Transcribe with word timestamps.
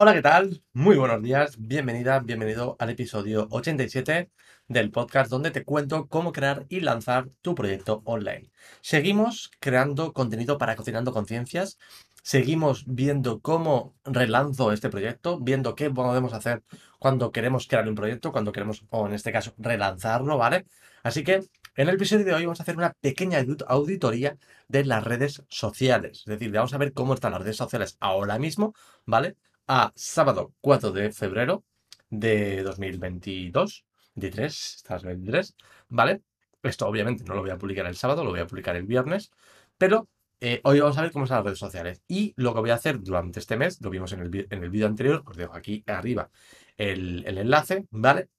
Hola, 0.00 0.14
¿qué 0.14 0.22
tal? 0.22 0.62
Muy 0.72 0.96
buenos 0.96 1.20
días, 1.24 1.56
bienvenida, 1.58 2.20
bienvenido 2.20 2.76
al 2.78 2.90
episodio 2.90 3.48
87 3.50 4.30
del 4.68 4.92
podcast 4.92 5.28
donde 5.28 5.50
te 5.50 5.64
cuento 5.64 6.06
cómo 6.06 6.30
crear 6.30 6.66
y 6.68 6.78
lanzar 6.78 7.30
tu 7.42 7.56
proyecto 7.56 8.02
online. 8.04 8.48
Seguimos 8.80 9.50
creando 9.58 10.12
contenido 10.12 10.56
para 10.56 10.76
Cocinando 10.76 11.12
Conciencias, 11.12 11.78
seguimos 12.22 12.84
viendo 12.86 13.40
cómo 13.40 13.96
relanzo 14.04 14.70
este 14.70 14.88
proyecto, 14.88 15.40
viendo 15.40 15.74
qué 15.74 15.90
podemos 15.90 16.32
hacer 16.32 16.62
cuando 17.00 17.32
queremos 17.32 17.66
crear 17.66 17.88
un 17.88 17.96
proyecto, 17.96 18.30
cuando 18.30 18.52
queremos, 18.52 18.84
o 18.90 19.08
en 19.08 19.14
este 19.14 19.32
caso, 19.32 19.52
relanzarlo, 19.58 20.38
¿vale? 20.38 20.66
Así 21.02 21.24
que 21.24 21.42
en 21.74 21.88
el 21.88 21.96
episodio 21.96 22.24
de 22.24 22.34
hoy 22.34 22.44
vamos 22.44 22.60
a 22.60 22.62
hacer 22.62 22.76
una 22.76 22.92
pequeña 23.00 23.44
auditoría 23.66 24.38
de 24.68 24.84
las 24.84 25.02
redes 25.02 25.42
sociales. 25.48 26.18
Es 26.20 26.26
decir, 26.26 26.52
vamos 26.52 26.72
a 26.72 26.78
ver 26.78 26.92
cómo 26.92 27.14
están 27.14 27.32
las 27.32 27.42
redes 27.42 27.56
sociales 27.56 27.96
ahora 27.98 28.38
mismo, 28.38 28.74
¿vale? 29.04 29.36
A 29.70 29.92
sábado 29.94 30.54
4 30.62 30.92
de 30.92 31.12
febrero 31.12 31.62
de 32.08 32.62
2022, 32.62 33.84
23, 34.14 34.74
estás 34.76 35.02
23, 35.04 35.54
¿vale? 35.88 36.22
Esto 36.62 36.86
obviamente 36.86 37.22
no 37.24 37.34
lo 37.34 37.42
voy 37.42 37.50
a 37.50 37.58
publicar 37.58 37.84
el 37.84 37.94
sábado, 37.94 38.24
lo 38.24 38.30
voy 38.30 38.40
a 38.40 38.46
publicar 38.46 38.76
el 38.76 38.86
viernes, 38.86 39.30
pero 39.76 40.08
eh, 40.40 40.60
hoy 40.64 40.80
vamos 40.80 40.96
a 40.96 41.02
ver 41.02 41.12
cómo 41.12 41.24
están 41.24 41.38
las 41.38 41.44
redes 41.44 41.58
sociales. 41.58 42.02
Y 42.08 42.32
lo 42.36 42.54
que 42.54 42.60
voy 42.60 42.70
a 42.70 42.76
hacer 42.76 43.02
durante 43.02 43.40
este 43.40 43.58
mes, 43.58 43.78
lo 43.82 43.90
vimos 43.90 44.10
en 44.12 44.20
el, 44.20 44.30
vídeo 44.70 44.86
anterior, 44.86 45.22
os 45.26 45.36
dejo 45.36 45.54
aquí 45.54 45.84
arriba 45.86 46.30
el, 46.78 47.24
el 47.26 47.36
enlace, 47.36 47.86
¿vale? 47.90 48.30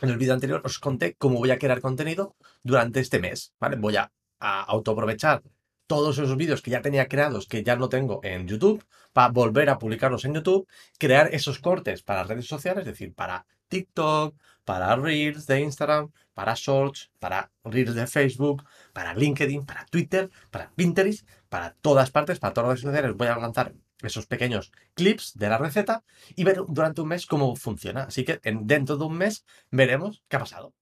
En 0.00 0.10
el 0.10 0.18
vídeo 0.18 0.34
anterior 0.34 0.62
os 0.64 0.78
conté 0.80 1.14
cómo 1.14 1.38
voy 1.38 1.52
a 1.52 1.58
crear 1.58 1.80
contenido 1.80 2.34
durante 2.64 3.00
este 3.00 3.20
mes, 3.20 3.54
¿vale? 3.60 3.76
Voy 3.76 3.96
a, 3.96 4.12
autoaprovechar 4.40 5.42
todos 5.86 6.18
esos 6.18 6.36
vídeos 6.36 6.62
que 6.62 6.70
ya 6.70 6.82
tenía 6.82 7.08
creados, 7.08 7.46
que 7.46 7.62
ya 7.62 7.76
no 7.76 7.88
tengo 7.88 8.20
en 8.22 8.46
YouTube, 8.46 8.84
para 9.12 9.32
volver 9.32 9.70
a 9.70 9.78
publicarlos 9.78 10.24
en 10.24 10.34
YouTube, 10.34 10.68
crear 10.98 11.34
esos 11.34 11.58
cortes 11.58 12.02
para 12.02 12.24
redes 12.24 12.46
sociales, 12.46 12.82
es 12.82 12.92
decir, 12.92 13.14
para 13.14 13.46
TikTok, 13.68 14.36
para 14.64 14.96
Reels 14.96 15.46
de 15.46 15.60
Instagram, 15.60 16.10
para 16.34 16.54
Shorts, 16.54 17.10
para 17.18 17.50
Reels 17.64 17.94
de 17.94 18.06
Facebook, 18.06 18.64
para 18.92 19.14
LinkedIn, 19.14 19.64
para 19.64 19.86
Twitter, 19.86 20.30
para 20.50 20.70
Pinterest, 20.70 21.26
para 21.48 21.74
todas 21.80 22.10
partes, 22.10 22.38
para 22.38 22.52
todas 22.52 22.68
las 22.68 22.82
redes 22.82 22.94
sociales. 22.94 23.16
Voy 23.16 23.28
a 23.28 23.36
lanzar 23.38 23.74
esos 24.02 24.26
pequeños 24.26 24.72
clips 24.94 25.32
de 25.34 25.48
la 25.48 25.58
receta 25.58 26.04
y 26.34 26.44
ver 26.44 26.60
durante 26.68 27.00
un 27.00 27.08
mes 27.08 27.26
cómo 27.26 27.56
funciona. 27.56 28.02
Así 28.04 28.24
que 28.24 28.40
dentro 28.42 28.96
de 28.96 29.04
un 29.04 29.16
mes 29.16 29.44
veremos 29.70 30.22
qué 30.28 30.36
ha 30.36 30.40
pasado. 30.40 30.74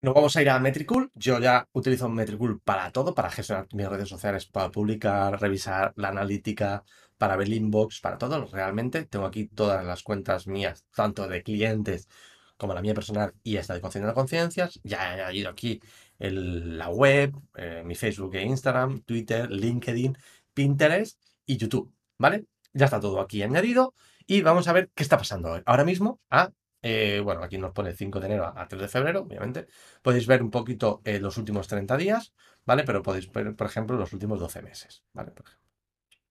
Nos 0.00 0.14
vamos 0.14 0.36
a 0.36 0.42
ir 0.42 0.50
a 0.50 0.58
Metricool. 0.60 1.10
Yo 1.14 1.40
ya 1.40 1.68
utilizo 1.72 2.08
Metricool 2.08 2.60
para 2.60 2.92
todo, 2.92 3.14
para 3.14 3.30
gestionar 3.30 3.66
mis 3.72 3.88
redes 3.88 4.08
sociales, 4.08 4.46
para 4.46 4.70
publicar, 4.70 5.40
revisar 5.40 5.92
la 5.96 6.08
analítica, 6.08 6.84
para 7.16 7.36
ver 7.36 7.48
el 7.48 7.54
inbox, 7.54 8.00
para 8.00 8.16
todo. 8.16 8.46
Realmente 8.46 9.04
tengo 9.06 9.26
aquí 9.26 9.48
todas 9.48 9.84
las 9.84 10.04
cuentas 10.04 10.46
mías, 10.46 10.84
tanto 10.94 11.26
de 11.26 11.42
clientes 11.42 12.08
como 12.56 12.74
la 12.74 12.82
mía 12.82 12.94
personal 12.94 13.34
y 13.42 13.56
esta 13.56 13.74
de 13.74 13.80
Cocinando 13.80 14.14
Conciencias. 14.14 14.80
Ya 14.84 14.98
he 15.10 15.20
añadido 15.20 15.50
aquí 15.50 15.80
la 16.18 16.88
web, 16.90 17.34
eh, 17.56 17.82
mi 17.84 17.94
Facebook 17.96 18.34
e 18.36 18.42
Instagram, 18.42 19.00
Twitter, 19.02 19.50
LinkedIn, 19.50 20.16
Pinterest 20.54 21.20
y 21.44 21.56
YouTube. 21.56 21.92
¿vale? 22.18 22.46
Ya 22.72 22.84
está 22.86 23.00
todo 23.00 23.20
aquí 23.20 23.42
añadido 23.42 23.94
y 24.26 24.42
vamos 24.42 24.68
a 24.68 24.72
ver 24.72 24.90
qué 24.94 25.02
está 25.02 25.16
pasando 25.18 25.60
ahora 25.64 25.84
mismo 25.84 26.20
a, 26.30 26.50
eh, 26.82 27.20
bueno, 27.22 27.42
aquí 27.42 27.58
nos 27.58 27.72
pone 27.72 27.92
5 27.92 28.20
de 28.20 28.26
enero 28.26 28.52
a 28.56 28.68
3 28.68 28.82
de 28.82 28.88
febrero, 28.88 29.20
obviamente. 29.22 29.66
Podéis 30.02 30.26
ver 30.26 30.42
un 30.42 30.50
poquito 30.50 31.00
eh, 31.04 31.18
los 31.18 31.36
últimos 31.36 31.66
30 31.68 31.96
días, 31.96 32.34
¿vale? 32.64 32.84
Pero 32.84 33.02
podéis 33.02 33.30
ver, 33.32 33.54
por 33.56 33.66
ejemplo, 33.66 33.96
los 33.96 34.12
últimos 34.12 34.38
12 34.40 34.62
meses, 34.62 35.04
¿vale? 35.12 35.32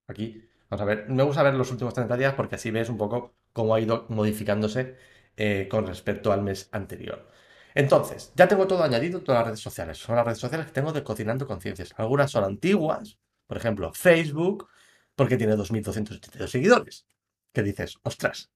Aquí, 0.06 0.48
vamos 0.70 0.82
a 0.82 0.84
ver, 0.86 1.08
me 1.08 1.22
gusta 1.22 1.42
ver 1.42 1.54
los 1.54 1.70
últimos 1.70 1.94
30 1.94 2.16
días 2.16 2.34
porque 2.34 2.56
así 2.56 2.70
ves 2.70 2.88
un 2.88 2.96
poco 2.96 3.36
cómo 3.52 3.74
ha 3.74 3.80
ido 3.80 4.06
modificándose 4.08 4.96
eh, 5.36 5.68
con 5.70 5.86
respecto 5.86 6.32
al 6.32 6.42
mes 6.42 6.68
anterior. 6.72 7.28
Entonces, 7.74 8.32
ya 8.34 8.48
tengo 8.48 8.66
todo 8.66 8.82
añadido, 8.82 9.22
todas 9.22 9.40
las 9.40 9.46
redes 9.48 9.60
sociales. 9.60 9.98
Son 9.98 10.16
las 10.16 10.24
redes 10.24 10.38
sociales 10.38 10.66
que 10.66 10.72
tengo 10.72 10.92
de 10.92 11.04
Cocinando 11.04 11.46
Conciencias. 11.46 11.94
Algunas 11.96 12.30
son 12.30 12.44
antiguas, 12.44 13.18
por 13.46 13.56
ejemplo, 13.56 13.92
Facebook, 13.92 14.68
porque 15.14 15.36
tiene 15.36 15.56
2.282 15.56 16.46
seguidores. 16.48 17.06
Que 17.52 17.62
dices, 17.62 17.98
ostras, 18.02 18.50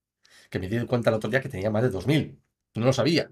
que 0.51 0.59
me 0.59 0.69
di 0.69 0.85
cuenta 0.87 1.11
el 1.11 1.17
otro 1.17 1.31
día 1.31 1.41
que 1.41 1.49
tenía 1.49 1.71
más 1.71 1.83
de 1.83 1.91
2.000. 1.91 2.39
No 2.75 2.87
lo 2.87 2.93
sabía. 2.93 3.31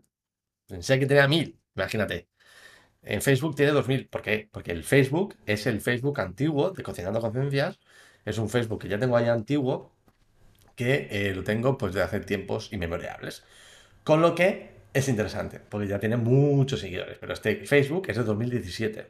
Pensé 0.67 0.99
que 0.99 1.07
tenía 1.07 1.27
1.000. 1.27 1.59
Imagínate. 1.77 2.29
En 3.03 3.23
Facebook 3.23 3.57
tiene 3.57 3.73
2.000. 3.73 4.09
¿Por 4.11 4.23
qué? 4.23 4.49
Porque 4.53 4.73
el 4.73 4.85
Facebook 4.85 5.37
es 5.47 5.67
el 5.67 5.81
Facebook 5.81 6.21
antiguo 6.21 6.71
de 6.71 6.83
Cocinando 6.83 7.21
Conciencias. 7.21 7.81
Es 8.25 8.39
un 8.39 8.49
Facebook 8.51 8.81
que 8.83 8.89
ya 8.89 8.99
tengo 8.99 9.17
ahí 9.17 9.27
antiguo, 9.29 9.95
que 10.77 11.09
eh, 11.11 11.35
lo 11.35 11.43
tengo 11.45 11.79
pues 11.79 11.95
de 11.95 12.03
hace 12.03 12.21
tiempos 12.21 12.73
inmemorables. 12.73 13.45
Con 14.05 14.21
lo 14.23 14.35
que 14.35 14.71
es 14.93 15.09
interesante, 15.09 15.61
porque 15.61 15.89
ya 15.89 16.01
tiene 16.01 16.17
muchos 16.17 16.81
seguidores. 16.81 17.19
Pero 17.19 17.33
este 17.33 17.65
Facebook 17.67 18.07
es 18.09 18.17
de 18.17 18.25
2017. 18.25 19.07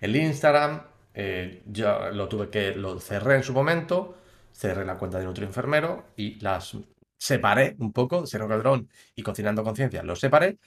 El 0.00 0.16
Instagram 0.16 0.82
eh, 1.18 1.62
yo 1.64 2.10
lo 2.12 2.28
tuve 2.28 2.50
que, 2.50 2.74
lo 2.74 3.00
cerré 3.00 3.36
en 3.36 3.42
su 3.42 3.54
momento, 3.54 4.18
cerré 4.52 4.84
la 4.84 4.98
cuenta 4.98 5.18
de 5.18 5.26
otro 5.26 5.46
enfermero 5.46 6.04
y 6.14 6.38
las 6.40 6.76
separé 7.18 7.76
un 7.78 7.92
poco, 7.92 8.26
Cero 8.26 8.48
Cadrón 8.48 8.88
y 9.14 9.22
Cocinando 9.22 9.64
Conciencia, 9.64 10.02
los 10.02 10.20
separé. 10.20 10.58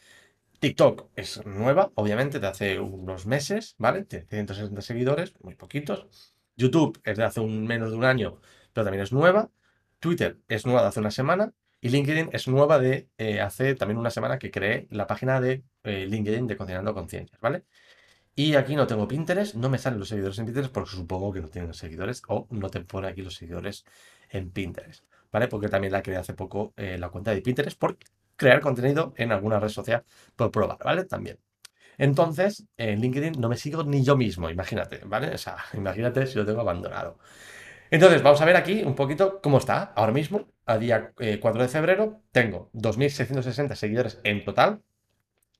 TikTok 0.60 1.10
es 1.16 1.46
nueva, 1.46 1.92
obviamente, 1.96 2.40
de 2.40 2.48
hace 2.48 2.80
unos 2.80 3.26
meses, 3.26 3.76
¿vale? 3.78 4.04
Tiene 4.04 4.26
160 4.26 4.82
seguidores, 4.82 5.34
muy 5.42 5.56
poquitos. 5.56 6.34
YouTube 6.58 7.00
es 7.06 7.18
de 7.18 7.24
hace 7.24 7.40
un, 7.40 7.66
menos 7.66 7.92
de 7.92 7.98
un 7.98 8.04
año, 8.04 8.42
pero 8.74 8.84
también 8.84 9.04
es 9.04 9.14
nueva. 9.14 9.50
Twitter 10.00 10.38
es 10.50 10.66
nueva 10.66 10.82
de 10.82 10.88
hace 10.90 11.00
una 11.00 11.12
semana. 11.12 11.54
Y 11.82 11.90
LinkedIn 11.90 12.30
es 12.34 12.48
nueva 12.50 12.78
de 12.78 13.10
eh, 13.18 13.40
hace 13.40 13.74
también 13.74 13.98
una 13.98 14.10
semana 14.10 14.38
que 14.38 14.52
creé 14.52 14.88
la 14.92 15.08
página 15.08 15.40
de 15.40 15.64
eh, 15.84 16.06
LinkedIn 16.08 16.46
de 16.46 16.58
Cocinando 16.58 16.94
Conciencias, 16.94 17.40
¿vale? 17.40 17.64
Y 18.36 18.56
aquí 18.56 18.76
no 18.76 18.88
tengo 18.88 19.08
Pinterest, 19.08 19.56
no 19.56 19.70
me 19.70 19.78
salen 19.78 20.00
los 20.00 20.10
seguidores 20.10 20.40
en 20.40 20.46
Pinterest 20.46 20.74
porque 20.74 20.92
supongo 20.92 21.32
que 21.34 21.42
no 21.42 21.50
tienen 21.50 21.74
seguidores 21.74 22.22
o 22.28 22.48
no 22.52 22.70
te 22.70 22.82
pone 22.82 23.08
aquí 23.08 23.22
los 23.22 23.36
seguidores 23.36 23.86
en 24.30 24.52
Pinterest, 24.52 25.04
¿vale? 25.32 25.48
Porque 25.48 25.70
también 25.70 25.94
la 25.94 26.02
creé 26.02 26.18
hace 26.18 26.34
poco 26.34 26.74
eh, 26.78 26.98
la 26.98 27.10
cuenta 27.10 27.32
de 27.32 27.42
Pinterest 27.42 27.78
por 27.80 27.98
crear 28.36 28.62
contenido 28.62 29.14
en 29.18 29.32
alguna 29.32 29.60
red 29.60 29.70
social 29.70 30.04
por 30.36 30.52
probar, 30.52 30.80
¿vale? 30.84 31.06
También. 31.06 31.40
Entonces, 31.98 32.66
en 32.78 33.02
LinkedIn 33.02 33.40
no 33.40 33.50
me 33.50 33.58
sigo 33.58 33.84
ni 33.84 34.04
yo 34.04 34.16
mismo, 34.16 34.50
imagínate, 34.50 35.02
¿vale? 35.06 35.30
O 35.36 35.38
sea, 35.38 35.58
imagínate 35.74 36.26
si 36.28 36.38
lo 36.38 36.46
tengo 36.46 36.62
abandonado. 36.62 37.20
Entonces, 37.92 38.22
vamos 38.24 38.42
a 38.42 38.46
ver 38.46 38.56
aquí 38.56 38.84
un 38.84 38.96
poquito 38.96 39.42
cómo 39.42 39.58
está. 39.58 39.94
Ahora 39.96 40.12
mismo, 40.12 40.48
a 40.66 40.78
día 40.78 41.12
4 41.16 41.62
eh, 41.62 41.64
de 41.64 41.70
febrero, 41.70 42.22
tengo 42.32 42.70
2.660 42.74 43.76
seguidores 43.76 44.20
en 44.24 44.46
total. 44.46 44.82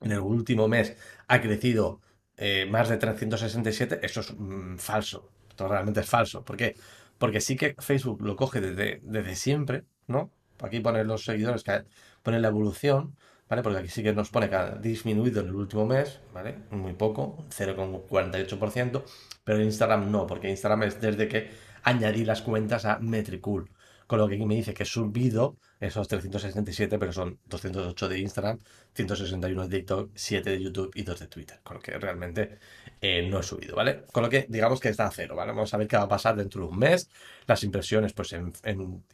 En 0.02 0.12
el 0.12 0.20
último 0.20 0.68
mes 0.68 0.96
ha 1.28 1.42
crecido 1.42 2.02
eh, 2.38 2.66
más 2.70 2.88
de 2.88 2.98
367, 2.98 4.00
eso 4.02 4.22
es 4.22 4.34
mm, 4.38 4.78
falso. 4.78 5.30
Esto 5.50 5.68
realmente 5.68 6.00
es 6.00 6.10
falso. 6.10 6.46
¿Por 6.46 6.56
qué? 6.56 6.76
Porque 7.20 7.42
sí 7.42 7.56
que 7.56 7.76
Facebook 7.78 8.22
lo 8.22 8.36
coge 8.36 8.62
desde, 8.62 9.02
desde 9.04 9.36
siempre, 9.36 9.84
¿no? 10.08 10.32
Aquí 10.60 10.80
pone 10.80 11.04
los 11.04 11.24
seguidores, 11.24 11.64
que 11.64 11.84
pone 12.24 12.40
la 12.40 12.48
evolución, 12.48 13.16
¿vale? 13.48 13.62
Porque 13.62 13.80
aquí 13.80 13.90
sí 13.90 14.02
que 14.02 14.14
nos 14.14 14.30
pone 14.32 14.50
que 14.50 14.56
ha 14.56 14.72
disminuido 14.76 15.42
en 15.42 15.50
el 15.50 15.56
último 15.56 15.86
mes, 15.86 16.22
¿vale? 16.34 16.56
Muy 16.72 16.94
poco, 16.94 17.46
0,48%, 17.50 19.04
pero 19.44 19.62
Instagram 19.62 20.12
no, 20.12 20.26
porque 20.26 20.50
Instagram 20.50 20.84
es 20.84 21.00
desde 21.00 21.28
que 21.28 21.52
añadí 21.84 22.26
las 22.26 22.42
cuentas 22.42 22.86
a 22.86 23.00
Metricool. 23.00 23.70
Con 24.10 24.18
lo 24.18 24.28
que 24.28 24.36
aquí 24.36 24.46
me 24.48 24.56
dice 24.56 24.74
que 24.74 24.82
he 24.82 24.86
subido 24.88 25.58
esos 25.80 26.08
367, 26.08 26.98
pero 26.98 27.14
son 27.14 27.38
208 27.46 28.10
de 28.10 28.18
Instagram, 28.18 28.58
161 28.96 29.68
de 29.68 29.78
TikTok, 29.78 30.10
7 30.16 30.50
de 30.50 30.64
YouTube 30.64 30.92
y 30.96 31.04
2 31.04 31.20
de 31.20 31.28
Twitter. 31.28 31.60
Con 31.62 31.76
lo 31.76 31.80
que 31.84 31.92
realmente 31.92 32.58
eh, 33.02 33.30
no 33.30 33.40
he 33.40 33.44
subido, 33.44 33.76
¿vale? 33.76 34.06
Con 34.12 34.24
lo 34.24 34.30
que 34.32 34.48
digamos 34.50 34.80
que 34.80 34.90
está 34.90 35.06
a 35.06 35.12
cero, 35.12 35.36
¿vale? 35.36 35.52
Vamos 35.52 35.72
a 35.76 35.78
ver 35.78 35.88
qué 35.88 35.96
va 35.96 36.06
a 36.06 36.08
pasar 36.08 36.36
dentro 36.36 36.64
de 36.64 36.70
un 36.70 36.80
mes. 36.80 37.08
Las 37.46 37.64
impresiones, 37.64 38.14
pues 38.14 38.34
en, 38.34 38.52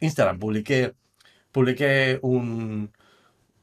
Instagram 0.00 0.38
publiqué, 0.38 0.94
publiqué 1.52 2.18
un, 2.22 2.90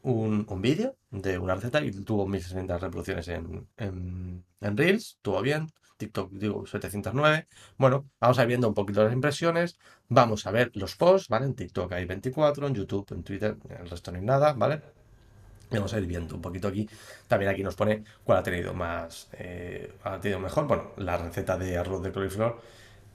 un, 0.03 0.61
vídeo 0.61 0.95
de 1.09 1.39
una 1.39 1.55
receta 1.55 1.83
y 1.83 1.89
tuvo 2.03 2.27
1600 2.27 2.79
reproducciones 2.79 3.27
en, 3.29 3.67
en, 3.77 4.45
en 4.61 4.77
Reels, 4.77 5.15
estuvo 5.17 5.41
bien. 5.41 5.67
TikTok 5.97 6.31
digo 6.31 6.65
709. 6.65 7.47
Bueno, 7.77 8.09
vamos 8.19 8.39
a 8.39 8.41
ir 8.43 8.47
viendo 8.47 8.67
un 8.67 8.73
poquito 8.73 9.03
las 9.03 9.13
impresiones, 9.13 9.77
vamos 10.09 10.45
a 10.47 10.51
ver 10.51 10.71
los 10.75 10.95
posts, 10.95 11.29
¿vale? 11.29 11.45
En 11.45 11.55
TikTok 11.55 11.91
hay 11.93 12.05
24, 12.05 12.67
en 12.67 12.75
YouTube, 12.75 13.11
en 13.11 13.23
Twitter, 13.23 13.57
el 13.69 13.89
resto 13.89 14.11
no 14.11 14.17
hay 14.17 14.25
nada, 14.25 14.53
¿vale? 14.53 14.81
vamos 15.77 15.93
a 15.93 15.99
ir 15.99 16.05
viendo 16.05 16.35
un 16.35 16.41
poquito 16.41 16.67
aquí. 16.67 16.87
También 17.27 17.51
aquí 17.51 17.63
nos 17.63 17.75
pone 17.75 18.03
cuál 18.23 18.39
ha 18.39 18.43
tenido 18.43 18.73
más, 18.73 19.29
eh, 19.33 19.93
ha 20.03 20.19
tenido 20.19 20.39
mejor. 20.39 20.67
Bueno, 20.67 20.91
la 20.97 21.17
receta 21.17 21.57
de 21.57 21.77
arroz 21.77 22.03
de 22.03 22.11
coliflor, 22.11 22.61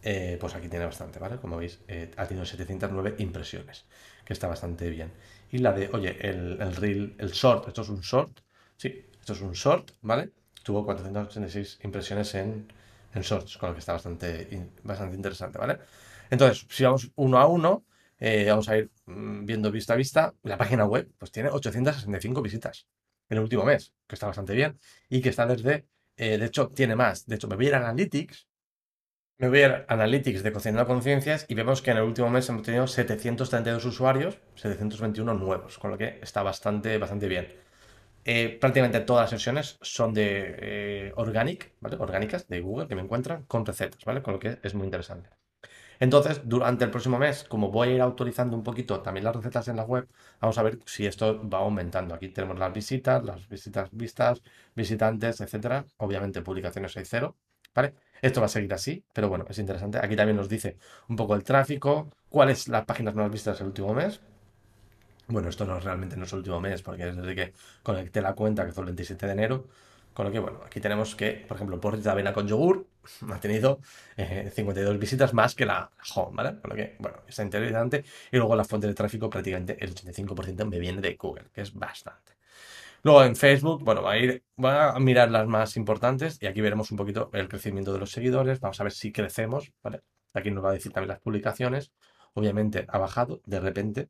eh, 0.03 0.37
pues 0.41 0.55
aquí 0.55 0.69
tiene 0.69 0.85
bastante, 0.85 1.19
¿vale? 1.19 1.37
Como 1.39 1.57
veis, 1.57 1.81
eh, 1.89 2.11
ha 2.17 2.27
tenido 2.27 2.47
709 2.47 3.17
impresiones, 3.19 3.87
que 4.25 4.33
está 4.33 4.49
bastante 4.49 4.89
bien. 4.91 5.13
Y 5.51 5.59
la 5.59 5.73
de, 5.73 5.89
oye, 5.93 6.17
el, 6.21 6.61
el 6.61 6.77
reel, 6.77 7.15
el 7.19 7.31
short, 7.31 7.69
esto 7.69 7.83
es 7.83 7.89
un 7.89 8.01
short, 8.01 8.41
sí, 8.77 9.07
esto 9.21 9.33
es 9.33 9.41
un 9.41 9.53
short, 9.53 9.93
¿vale? 10.03 10.31
Tuvo 10.63 10.85
486 10.85 11.81
impresiones 11.85 12.35
en, 12.35 12.73
en 13.15 13.23
Shorts, 13.23 13.57
con 13.59 13.71
lo 13.71 13.75
que 13.75 13.81
está 13.81 13.93
bastante, 13.93 14.71
bastante 14.83 15.17
interesante, 15.17 15.59
¿vale? 15.59 15.79
Entonces, 16.31 16.67
si 16.69 16.85
vamos 16.85 17.11
uno 17.17 17.39
a 17.39 17.47
uno, 17.47 17.85
eh, 18.19 18.47
vamos 18.49 18.69
a 18.69 18.79
ir 18.79 18.91
mm, 19.07 19.45
viendo 19.47 19.71
vista 19.71 19.95
a 19.95 19.97
vista, 19.97 20.35
la 20.43 20.59
página 20.59 20.85
web 20.85 21.09
pues 21.19 21.31
tiene 21.31 21.51
865 21.51 22.43
visitas 22.43 22.87
en 23.29 23.39
el 23.39 23.43
último 23.43 23.65
mes, 23.65 23.95
que 24.07 24.15
está 24.15 24.27
bastante 24.27 24.55
bien, 24.55 24.79
y 25.09 25.21
que 25.21 25.29
está 25.29 25.47
desde, 25.47 25.87
eh, 26.17 26.39
de 26.39 26.47
hecho, 26.47 26.69
tiene 26.69 26.97
más. 26.97 27.27
De 27.27 27.37
hecho, 27.37 27.49
me 27.49 27.57
voy 27.57 27.67
a 27.67 27.69
ir 27.69 27.75
a 27.75 27.79
Analytics, 27.79 28.49
me 29.39 29.49
voy 29.49 29.59
a 29.61 29.67
ir 29.67 29.73
a 29.73 29.85
Analytics 29.89 30.43
de 30.43 30.53
Cocinando 30.53 30.87
Conciencias 30.87 31.47
y 31.49 31.55
vemos 31.55 31.81
que 31.83 31.93
en 31.93 31.99
el 31.99 32.03
último 32.05 32.29
mes 32.31 32.49
hemos 32.49 32.63
tenido 32.63 32.87
732 32.87 33.85
usuarios, 33.85 34.39
721 34.57 35.35
nuevos, 35.35 35.79
con 35.79 35.91
lo 35.93 35.99
que 35.99 36.19
está 36.23 36.43
bastante, 36.43 36.99
bastante 36.99 37.29
bien. 37.29 37.68
Eh, 38.31 38.59
prácticamente 38.61 39.01
todas 39.01 39.23
las 39.23 39.31
sesiones 39.31 39.79
son 39.81 40.13
de 40.13 40.55
eh, 40.59 41.13
organic, 41.17 41.73
¿vale? 41.81 41.97
orgánicas 41.99 42.47
de 42.47 42.61
Google 42.61 42.87
que 42.87 42.95
me 42.95 43.01
encuentran 43.01 43.45
con 43.45 43.65
recetas, 43.65 44.05
¿vale? 44.05 44.23
Con 44.23 44.35
lo 44.35 44.39
que 44.39 44.59
es 44.63 44.75
muy 44.75 44.85
interesante. 44.85 45.31
Entonces, 46.01 46.43
durante 46.45 46.85
el 46.85 46.91
próximo 46.91 47.19
mes, 47.19 47.45
como 47.45 47.71
voy 47.71 47.89
a 47.89 47.95
ir 47.95 48.01
autorizando 48.03 48.57
un 48.57 48.63
poquito 48.65 49.01
también 49.03 49.25
las 49.25 49.35
recetas 49.37 49.69
en 49.69 49.77
la 49.77 49.85
web, 49.85 50.09
vamos 50.41 50.59
a 50.59 50.63
ver 50.63 50.79
si 50.87 51.07
esto 51.07 51.49
va 51.49 51.61
aumentando. 51.61 52.15
Aquí 52.15 52.29
tenemos 52.29 52.59
las 52.59 52.73
visitas, 52.73 53.25
las 53.25 53.49
visitas 53.49 53.89
vistas, 53.93 54.43
visitantes, 54.75 55.41
etcétera. 55.41 55.87
Obviamente, 55.99 56.43
publicaciones 56.43 56.97
hay 56.99 57.07
cero, 57.07 57.37
¿vale? 57.75 57.95
Esto 58.23 58.41
va 58.41 58.47
a 58.47 58.51
seguir 58.51 58.75
así, 58.75 59.05
pero 59.15 59.31
bueno, 59.31 59.47
es 59.49 59.59
interesante. 59.59 59.99
Aquí 60.03 60.17
también 60.17 60.37
nos 60.37 60.49
dice 60.51 60.79
un 61.09 61.17
poco 61.17 61.35
el 61.35 61.45
tráfico, 61.45 62.11
cuáles 62.29 62.69
las 62.69 62.85
páginas 62.85 63.15
más 63.15 63.31
vistas 63.31 63.61
el 63.63 63.69
último 63.69 63.95
mes. 63.95 64.21
Bueno, 65.29 65.51
esto 65.51 65.67
no 65.67 65.79
realmente 65.79 66.17
no 66.17 66.25
es 66.25 66.33
el 66.33 66.39
último 66.39 66.59
mes, 66.61 66.81
porque 66.83 67.09
es 67.09 67.17
desde 67.17 67.35
que 67.35 67.53
conecté 67.83 68.23
la 68.23 68.35
cuenta, 68.35 68.65
que 68.65 68.73
fue 68.73 68.83
el 68.83 68.87
27 68.87 69.27
de 69.27 69.33
enero, 69.33 69.67
con 70.15 70.25
lo 70.27 70.33
que, 70.33 70.39
bueno, 70.39 70.61
aquí 70.65 70.81
tenemos 70.81 71.15
que, 71.15 71.45
por 71.47 71.57
ejemplo, 71.57 71.79
porridge 71.81 72.03
de 72.03 72.11
avena 72.11 72.33
con 72.33 72.49
yogur 72.49 72.87
ha 73.31 73.39
tenido 73.39 73.81
52 74.17 74.95
eh, 74.95 74.99
visitas 74.99 75.35
más 75.35 75.55
que 75.55 75.67
la 75.67 75.91
home, 76.15 76.37
¿vale? 76.37 76.61
Con 76.61 76.71
lo 76.71 76.77
que, 76.77 76.97
bueno, 76.99 77.19
está 77.29 77.43
interesante. 77.43 78.05
Y 78.33 78.37
luego 78.39 78.57
la 78.57 78.65
fuente 78.65 78.87
de 78.87 78.95
tráfico, 78.95 79.29
prácticamente 79.29 79.77
el 79.85 79.95
85% 79.95 80.65
me 80.65 80.79
viene 80.79 81.01
de 81.03 81.15
Google, 81.15 81.51
que 81.53 81.61
es 81.61 81.75
bastante. 81.75 82.33
Luego 83.03 83.23
en 83.25 83.37
Facebook, 83.37 83.85
bueno, 83.85 84.03
va 84.03 84.13
a 84.13 84.19
ir, 84.19 84.45
va 84.63 84.93
a 84.95 84.99
mirar 84.99 85.31
las 85.31 85.47
más 85.47 85.77
importantes 85.77 86.39
y 86.41 86.47
aquí 86.47 86.61
veremos 86.61 86.91
un 86.91 86.97
poquito 86.97 87.31
el 87.35 87.49
crecimiento 87.49 87.93
de 87.93 87.99
los 88.01 88.11
seguidores. 88.11 88.61
Vamos 88.61 88.81
a 88.81 88.85
ver 88.85 88.93
si 88.93 89.13
crecemos, 89.13 89.73
¿vale? 89.83 90.03
Aquí 90.35 90.51
nos 90.51 90.65
va 90.65 90.71
a 90.71 90.73
decir 90.73 90.93
también 90.93 91.09
las 91.11 91.21
publicaciones. 91.21 91.93
Obviamente 92.35 92.87
ha 92.89 92.99
bajado 92.99 93.41
de 93.47 93.61
repente 93.61 94.09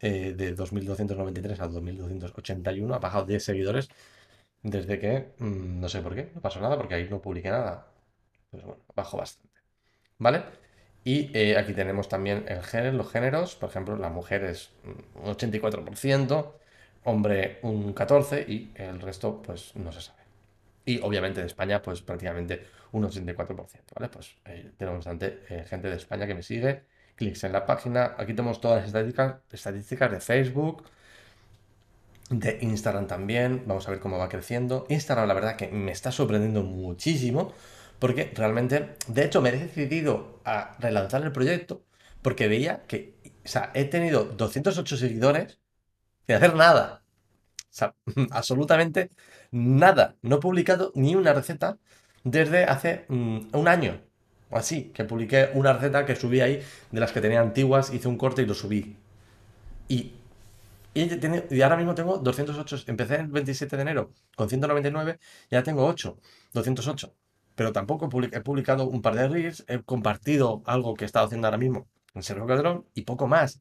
eh, 0.00 0.34
de 0.36 0.54
2.293 0.56 1.60
a 1.60 1.68
2.281, 1.68 2.94
ha 2.94 2.98
bajado 2.98 3.26
10 3.26 3.42
seguidores 3.44 3.88
desde 4.62 4.98
que, 4.98 5.32
mm, 5.38 5.80
no 5.80 5.88
sé 5.88 6.00
por 6.02 6.14
qué, 6.14 6.30
no 6.34 6.40
pasó 6.40 6.60
nada 6.60 6.76
porque 6.76 6.94
ahí 6.94 7.08
no 7.08 7.20
publiqué 7.22 7.50
nada. 7.50 7.86
Pero 8.50 8.66
bueno, 8.68 8.82
bajo 8.94 9.16
bastante. 9.18 9.60
¿Vale? 10.18 10.42
Y 11.04 11.30
eh, 11.36 11.56
aquí 11.56 11.72
tenemos 11.74 12.08
también 12.08 12.44
el 12.48 12.62
género, 12.62 12.96
los 12.96 13.10
géneros. 13.10 13.56
Por 13.56 13.70
ejemplo, 13.70 13.96
la 13.96 14.10
mujer 14.10 14.44
es 14.44 14.70
un 14.84 15.34
84%, 15.34 16.52
hombre 17.04 17.58
un 17.62 17.94
14% 17.94 18.48
y 18.48 18.72
el 18.74 19.00
resto 19.00 19.40
pues 19.42 19.74
no 19.76 19.92
se 19.92 20.02
sabe. 20.02 20.22
Y 20.84 21.00
obviamente 21.00 21.40
de 21.40 21.46
España 21.46 21.82
pues 21.82 22.02
prácticamente 22.02 22.66
un 22.92 23.04
84%, 23.04 23.94
¿vale? 23.94 24.08
Pues 24.10 24.36
eh, 24.46 24.72
tenemos 24.76 24.98
bastante 25.00 25.44
eh, 25.50 25.64
gente 25.68 25.88
de 25.88 25.96
España 25.96 26.26
que 26.26 26.34
me 26.34 26.42
sigue. 26.42 26.84
Clics 27.18 27.44
en 27.44 27.52
la 27.52 27.66
página. 27.66 28.14
Aquí 28.16 28.32
tenemos 28.32 28.60
todas 28.60 28.78
las 28.78 28.86
estadísticas, 29.52 30.10
de 30.10 30.20
Facebook, 30.20 30.84
de 32.30 32.58
Instagram 32.62 33.06
también. 33.06 33.64
Vamos 33.66 33.86
a 33.88 33.90
ver 33.90 34.00
cómo 34.00 34.16
va 34.18 34.28
creciendo. 34.28 34.86
Instagram, 34.88 35.28
la 35.28 35.34
verdad, 35.34 35.56
que 35.56 35.68
me 35.68 35.92
está 35.92 36.12
sorprendiendo 36.12 36.62
muchísimo. 36.62 37.52
Porque 37.98 38.32
realmente, 38.34 38.94
de 39.08 39.24
hecho, 39.24 39.42
me 39.42 39.50
he 39.50 39.58
decidido 39.58 40.40
a 40.44 40.76
relanzar 40.78 41.22
el 41.22 41.32
proyecto 41.32 41.84
porque 42.22 42.48
veía 42.48 42.84
que, 42.86 43.14
o 43.44 43.48
sea, 43.48 43.70
he 43.74 43.84
tenido 43.84 44.24
208 44.24 44.96
seguidores 44.96 45.58
sin 46.26 46.36
hacer 46.36 46.54
nada. 46.54 47.02
O 47.58 47.66
sea, 47.70 47.94
absolutamente 48.30 49.10
nada. 49.50 50.16
No 50.22 50.36
he 50.36 50.40
publicado 50.40 50.92
ni 50.94 51.16
una 51.16 51.32
receta 51.32 51.78
desde 52.24 52.64
hace 52.64 53.06
mm, 53.08 53.48
un 53.52 53.68
año 53.68 54.07
así, 54.50 54.90
que 54.94 55.04
publiqué 55.04 55.50
una 55.54 55.72
receta 55.72 56.06
que 56.06 56.16
subí 56.16 56.40
ahí 56.40 56.62
de 56.90 57.00
las 57.00 57.12
que 57.12 57.20
tenía 57.20 57.40
antiguas, 57.40 57.92
hice 57.92 58.08
un 58.08 58.16
corte 58.16 58.42
y 58.42 58.46
lo 58.46 58.54
subí. 58.54 58.96
Y 59.88 60.12
y, 60.94 61.62
ahora 61.62 61.76
mismo 61.76 61.94
tengo 61.94 62.18
208. 62.18 62.84
Empecé 62.86 63.16
el 63.16 63.28
27 63.28 63.76
de 63.76 63.82
enero 63.82 64.12
con 64.36 64.48
199, 64.48 65.18
ya 65.50 65.62
tengo 65.62 65.86
8, 65.86 66.18
208. 66.52 67.14
Pero 67.54 67.72
tampoco 67.72 68.08
he 68.32 68.40
publicado 68.40 68.88
un 68.88 69.02
par 69.02 69.14
de 69.14 69.28
reels, 69.28 69.64
he 69.68 69.82
compartido 69.82 70.62
algo 70.66 70.94
que 70.94 71.04
he 71.04 71.06
estado 71.06 71.26
haciendo 71.26 71.46
ahora 71.46 71.58
mismo 71.58 71.88
en 72.14 72.22
Sergio 72.22 72.46
Cadrón 72.46 72.86
y 72.94 73.02
poco 73.02 73.26
más. 73.26 73.60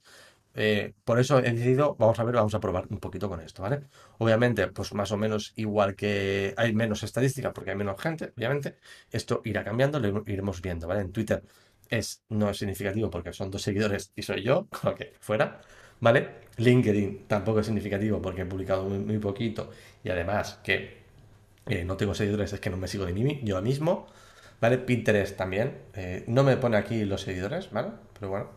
Eh, 0.59 0.93
por 1.05 1.19
eso 1.19 1.39
he 1.39 1.51
decidido, 1.53 1.95
vamos 1.99 2.19
a 2.19 2.23
ver, 2.23 2.35
vamos 2.35 2.55
a 2.55 2.59
probar 2.59 2.87
un 2.89 2.99
poquito 2.99 3.29
con 3.29 3.39
esto, 3.41 3.61
¿vale? 3.61 3.81
Obviamente, 4.17 4.67
pues 4.67 4.93
más 4.93 5.11
o 5.11 5.17
menos 5.17 5.53
igual 5.55 5.95
que 5.95 6.53
hay 6.57 6.73
menos 6.73 7.03
estadística 7.03 7.53
porque 7.53 7.69
hay 7.71 7.77
menos 7.77 8.01
gente, 8.01 8.33
obviamente, 8.35 8.77
esto 9.11 9.41
irá 9.45 9.63
cambiando, 9.63 9.99
lo 9.99 10.23
iremos 10.25 10.61
viendo, 10.61 10.87
¿vale? 10.87 11.01
En 11.01 11.11
Twitter 11.11 11.43
es, 11.89 12.23
no 12.29 12.49
es 12.49 12.57
significativo 12.57 13.09
porque 13.09 13.33
son 13.33 13.51
dos 13.51 13.61
seguidores 13.61 14.11
y 14.15 14.23
soy 14.23 14.41
yo, 14.43 14.67
con 14.67 14.79
lo 14.91 14.95
que 14.95 15.13
fuera. 15.19 15.61
¿vale? 15.99 16.29
LinkedIn 16.57 17.27
tampoco 17.27 17.59
es 17.59 17.65
significativo 17.65 18.21
porque 18.21 18.41
he 18.41 18.45
publicado 18.45 18.83
muy, 18.85 19.19
poquito 19.19 19.69
y 20.03 20.09
además 20.09 20.59
que 20.63 20.97
eh, 21.67 21.83
no 21.85 21.97
tengo 21.97 22.13
seguidores, 22.13 22.53
es 22.53 22.59
que 22.59 22.69
no 22.69 22.77
me 22.77 22.87
sigo 22.87 23.05
de 23.05 23.13
mí 23.13 23.41
yo 23.43 23.61
mismo, 23.61 24.07
¿vale? 24.61 24.77
Pinterest 24.79 25.37
también, 25.37 25.77
eh, 25.95 26.23
no 26.27 26.43
me 26.43 26.57
pone 26.57 26.77
aquí 26.77 27.05
los 27.05 27.21
seguidores, 27.21 27.71
¿vale? 27.71 27.89
Pero 28.13 28.29
bueno, 28.29 28.49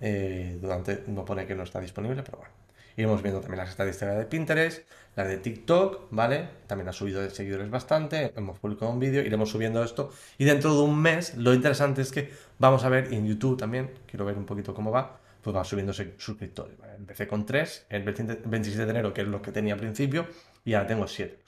eh, 0.00 0.58
durante 0.60 1.04
no 1.06 1.24
pone 1.24 1.46
que 1.46 1.54
no 1.54 1.62
está 1.62 1.80
disponible, 1.80 2.22
pero 2.22 2.38
bueno. 2.38 2.52
Iremos 2.96 3.22
viendo 3.22 3.40
también 3.40 3.58
las 3.58 3.68
estadísticas 3.68 4.16
de 4.16 4.24
Pinterest, 4.24 4.88
las 5.16 5.28
de 5.28 5.36
TikTok, 5.36 6.08
¿vale? 6.10 6.48
También 6.66 6.88
ha 6.88 6.92
subido 6.94 7.20
de 7.20 7.28
seguidores 7.28 7.68
bastante, 7.68 8.32
hemos 8.36 8.58
publicado 8.58 8.90
un 8.90 8.98
vídeo, 8.98 9.22
iremos 9.22 9.50
subiendo 9.50 9.84
esto. 9.84 10.10
Y 10.38 10.44
dentro 10.46 10.74
de 10.74 10.80
un 10.82 10.98
mes, 11.00 11.36
lo 11.36 11.52
interesante 11.52 12.00
es 12.00 12.10
que 12.10 12.30
vamos 12.58 12.84
a 12.84 12.88
ver 12.88 13.12
en 13.12 13.26
YouTube 13.26 13.58
también, 13.58 13.90
quiero 14.06 14.24
ver 14.24 14.36
un 14.38 14.46
poquito 14.46 14.72
cómo 14.72 14.90
va, 14.90 15.20
pues 15.42 15.54
va 15.54 15.62
subiendo 15.62 15.92
suscriptores. 15.92 16.76
Empecé 16.96 17.28
con 17.28 17.44
3 17.44 17.86
el 17.90 18.02
27 18.02 18.84
de 18.84 18.90
enero, 18.90 19.12
que 19.12 19.20
es 19.20 19.28
lo 19.28 19.42
que 19.42 19.52
tenía 19.52 19.74
al 19.74 19.80
principio, 19.80 20.26
y 20.64 20.72
ahora 20.72 20.86
tengo 20.86 21.06
7. 21.06 21.40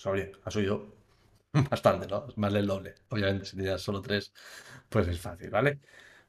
ha 0.45 0.51
subido 0.51 0.87
bastante, 1.71 2.07
¿no? 2.07 2.27
Más 2.37 2.53
del 2.53 2.67
doble. 2.67 2.95
Obviamente, 3.09 3.47
si 3.47 3.57
tenías 3.57 3.81
solo 3.81 4.03
3, 4.03 4.33
pues 4.89 5.09
es 5.09 5.19
fácil, 5.19 5.51
¿vale? 5.51 5.79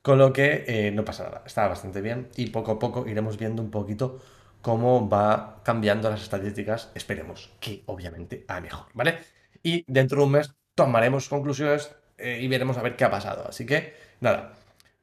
Con 0.01 0.17
lo 0.17 0.31
que 0.31 0.63
eh, 0.67 0.91
no 0.91 1.03
pasa 1.03 1.25
nada, 1.25 1.43
está 1.45 1.67
bastante 1.67 2.01
bien 2.01 2.29
y 2.37 2.47
poco 2.47 2.71
a 2.71 2.79
poco 2.79 3.07
iremos 3.07 3.37
viendo 3.37 3.61
un 3.61 3.69
poquito 3.69 4.19
cómo 4.61 5.09
va 5.09 5.61
cambiando 5.63 6.09
las 6.09 6.21
estadísticas. 6.21 6.91
Esperemos 6.95 7.51
que 7.59 7.83
obviamente 7.85 8.45
a 8.47 8.61
mejor, 8.61 8.87
¿vale? 8.93 9.19
Y 9.61 9.83
dentro 9.87 10.19
de 10.19 10.25
un 10.25 10.31
mes 10.31 10.55
tomaremos 10.75 11.27
conclusiones 11.27 11.93
eh, 12.17 12.39
y 12.41 12.47
veremos 12.47 12.77
a 12.77 12.81
ver 12.81 12.95
qué 12.95 13.03
ha 13.05 13.11
pasado. 13.11 13.45
Así 13.47 13.65
que, 13.65 13.93
nada, 14.21 14.53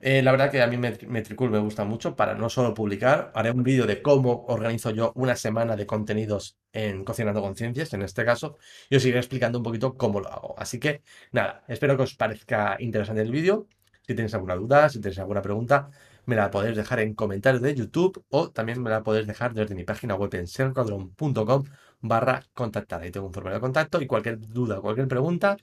eh, 0.01 0.23
la 0.23 0.31
verdad 0.31 0.51
que 0.51 0.63
a 0.63 0.67
mí 0.67 0.77
Metricool 0.79 1.51
me 1.51 1.59
gusta 1.59 1.85
mucho 1.85 2.17
para 2.17 2.35
no 2.35 2.49
solo 2.49 2.75
publicar, 2.75 3.33
haré 3.35 3.51
un 3.51 3.63
vídeo 3.63 3.87
de 3.87 4.03
cómo 4.03 4.45
organizo 4.49 4.91
yo 4.91 5.13
una 5.15 5.37
semana 5.37 5.77
de 5.77 5.87
contenidos 5.87 6.59
en 6.73 7.05
Cocinando 7.05 7.43
Conciencias, 7.43 7.93
en 7.95 8.03
este 8.03 8.25
caso, 8.25 8.59
y 8.91 8.97
os 8.97 9.05
iré 9.07 9.19
explicando 9.19 9.59
un 9.59 9.65
poquito 9.65 9.97
cómo 9.97 10.21
lo 10.21 10.29
hago. 10.33 10.55
Así 10.59 10.79
que 10.81 11.03
nada, 11.33 11.65
espero 11.69 11.97
que 11.97 12.03
os 12.05 12.15
parezca 12.15 12.77
interesante 12.79 13.23
el 13.23 13.31
vídeo. 13.31 13.69
Si 14.07 14.15
tenéis 14.15 14.35
alguna 14.35 14.55
duda, 14.57 14.89
si 14.89 15.01
tenéis 15.01 15.19
alguna 15.19 15.43
pregunta, 15.43 15.91
me 16.27 16.37
la 16.37 16.51
podéis 16.51 16.77
dejar 16.77 17.01
en 17.01 17.15
comentarios 17.15 17.63
de 17.63 17.75
YouTube 17.75 18.25
o 18.31 18.51
también 18.51 18.83
me 18.83 18.91
la 18.91 19.03
podéis 19.03 19.27
dejar 19.27 19.53
desde 19.55 19.75
mi 19.75 19.85
página 19.85 20.15
web 20.15 20.35
en 20.35 20.47
sercuadron.com 20.47 21.65
barra 22.01 22.43
contactar. 22.55 23.03
Ahí 23.03 23.11
tengo 23.11 23.27
un 23.27 23.33
formulario 23.33 23.59
de 23.59 23.63
contacto 23.63 24.01
y 24.01 24.07
cualquier 24.07 24.39
duda, 24.41 24.81
cualquier 24.81 25.09
pregunta, 25.09 25.57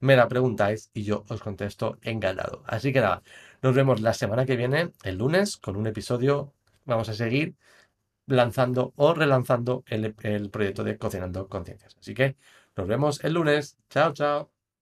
me 0.00 0.16
la 0.16 0.28
preguntáis 0.28 0.90
y 0.94 1.04
yo 1.04 1.24
os 1.28 1.40
contesto 1.40 1.98
encantado. 2.02 2.62
Así 2.66 2.92
que 2.92 3.00
nada, 3.00 3.22
nos 3.62 3.74
vemos 3.74 4.00
la 4.00 4.14
semana 4.14 4.46
que 4.46 4.56
viene, 4.56 4.92
el 5.04 5.16
lunes, 5.18 5.56
con 5.56 5.76
un 5.76 5.86
episodio. 5.86 6.52
Vamos 6.84 7.08
a 7.08 7.14
seguir 7.14 7.54
lanzando 8.26 8.92
o 8.96 9.14
relanzando 9.14 9.84
el, 9.86 10.14
el 10.22 10.50
proyecto 10.50 10.84
de 10.84 10.98
Cocinando 10.98 11.48
Conciencias. 11.48 11.96
Así 12.00 12.14
que 12.14 12.36
nos 12.76 12.88
vemos 12.88 13.22
el 13.24 13.34
lunes. 13.34 13.76
Chao, 13.90 14.12
chao. 14.12 14.53